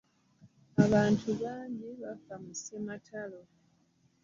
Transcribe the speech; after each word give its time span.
Abantu 0.85 1.27
bangi 1.41 1.87
baafa 2.01 2.35
mu 2.43 2.53
sematalo. 2.63 3.41